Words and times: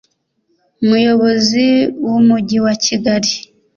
umuyobozi 0.83 1.65
w’umujyi 2.03 2.57
wa 2.65 2.73
Kigali 2.83 3.33